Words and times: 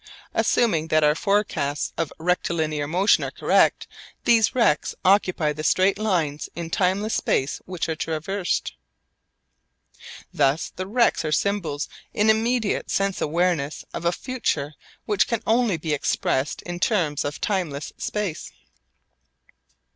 Assuming 0.33 0.87
that 0.87 1.03
our 1.03 1.13
forecasts 1.13 1.93
of 1.95 2.11
rectilinear 2.17 2.87
motion 2.87 3.23
are 3.23 3.29
correct, 3.29 3.87
these 4.23 4.55
rects 4.55 4.95
occupy 5.05 5.53
the 5.53 5.63
straight 5.63 5.99
lines 5.99 6.49
in 6.55 6.71
timeless 6.71 7.13
space 7.13 7.61
which 7.67 7.87
are 7.87 7.95
traversed. 7.95 8.73
Thus 10.33 10.71
the 10.75 10.87
rects 10.87 11.23
are 11.23 11.31
symbols 11.31 11.87
in 12.15 12.31
immediate 12.31 12.89
sense 12.89 13.21
awareness 13.21 13.85
of 13.93 14.03
a 14.03 14.11
future 14.11 14.73
which 15.05 15.27
can 15.27 15.43
only 15.45 15.77
be 15.77 15.93
expressed 15.93 16.63
in 16.63 16.79
terms 16.79 17.23
of 17.23 17.39
timeless 17.39 17.93
space. 17.99 18.51